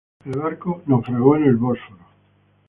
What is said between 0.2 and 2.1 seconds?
El barco naufragó en el Bósforo.